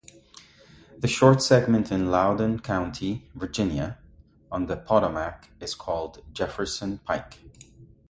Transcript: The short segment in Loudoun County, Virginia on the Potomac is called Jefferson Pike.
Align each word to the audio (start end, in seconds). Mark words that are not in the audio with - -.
The 0.97 1.07
short 1.07 1.43
segment 1.43 1.91
in 1.91 2.09
Loudoun 2.09 2.59
County, 2.61 3.29
Virginia 3.35 3.99
on 4.51 4.65
the 4.65 4.75
Potomac 4.75 5.49
is 5.59 5.75
called 5.75 6.23
Jefferson 6.33 6.97
Pike. 6.97 7.37